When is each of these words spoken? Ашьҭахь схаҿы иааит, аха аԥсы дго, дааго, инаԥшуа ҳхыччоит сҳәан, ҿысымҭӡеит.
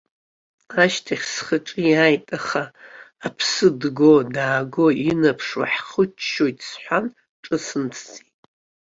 Ашьҭахь 0.83 1.27
схаҿы 1.33 1.81
иааит, 1.91 2.25
аха 2.37 2.63
аԥсы 3.27 3.67
дго, 3.79 4.11
дааго, 4.33 4.85
инаԥшуа 5.09 5.65
ҳхыччоит 5.73 6.59
сҳәан, 6.69 7.05
ҿысымҭӡеит. 7.43 8.35